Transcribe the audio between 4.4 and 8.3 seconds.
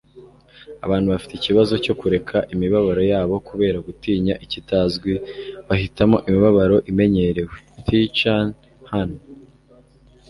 ikitazwi, bahitamo imibabaro imenyerewe- thich